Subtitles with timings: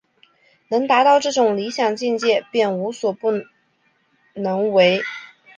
[0.71, 3.29] 能达到这种理想境界便无所不
[4.33, 4.99] 能为。